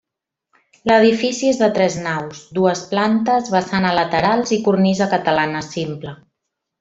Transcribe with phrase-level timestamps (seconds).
[0.91, 6.15] L’edifici és de tres naus, dues plantes, vessant a laterals i cornisa catalana simple.